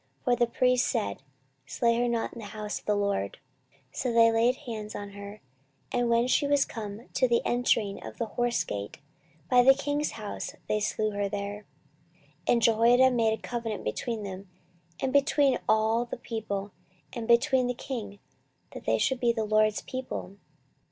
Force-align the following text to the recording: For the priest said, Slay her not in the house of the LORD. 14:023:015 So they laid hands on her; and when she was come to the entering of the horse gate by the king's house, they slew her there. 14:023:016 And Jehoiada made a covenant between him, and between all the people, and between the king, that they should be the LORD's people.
For 0.23 0.35
the 0.35 0.47
priest 0.47 0.87
said, 0.87 1.21
Slay 1.67 1.95
her 1.99 2.07
not 2.07 2.33
in 2.33 2.39
the 2.39 2.45
house 2.45 2.79
of 2.79 2.87
the 2.87 2.95
LORD. 2.95 3.37
14:023:015 3.93 3.95
So 3.97 4.11
they 4.11 4.31
laid 4.31 4.55
hands 4.55 4.95
on 4.95 5.09
her; 5.11 5.41
and 5.91 6.09
when 6.09 6.25
she 6.27 6.47
was 6.47 6.65
come 6.65 7.07
to 7.13 7.27
the 7.27 7.43
entering 7.45 8.03
of 8.03 8.17
the 8.17 8.25
horse 8.25 8.63
gate 8.63 8.97
by 9.47 9.61
the 9.61 9.75
king's 9.75 10.13
house, 10.13 10.55
they 10.67 10.79
slew 10.79 11.11
her 11.11 11.29
there. 11.29 11.67
14:023:016 12.47 12.47
And 12.53 12.61
Jehoiada 12.63 13.11
made 13.11 13.33
a 13.37 13.41
covenant 13.43 13.83
between 13.83 14.25
him, 14.25 14.49
and 14.99 15.13
between 15.13 15.59
all 15.69 16.05
the 16.05 16.17
people, 16.17 16.71
and 17.13 17.27
between 17.27 17.67
the 17.67 17.75
king, 17.75 18.17
that 18.71 18.85
they 18.85 18.97
should 18.97 19.19
be 19.19 19.31
the 19.31 19.45
LORD's 19.45 19.83
people. 19.83 20.37